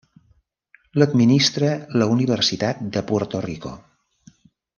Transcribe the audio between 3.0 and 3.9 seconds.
Puerto Rico.